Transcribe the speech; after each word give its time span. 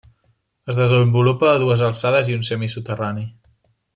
Es 0.71 0.79
desenvolupa 0.79 1.51
a 1.51 1.59
dues 1.65 1.85
alçades 1.89 2.33
i 2.33 2.39
un 2.39 2.47
semisoterrani. 2.51 3.29